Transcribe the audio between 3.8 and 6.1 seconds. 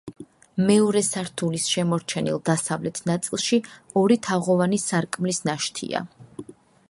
ორი თაღოვანი სარკმლის ნაშთია.